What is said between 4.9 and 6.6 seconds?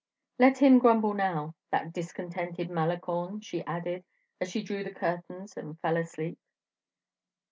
curtains and fell asleep.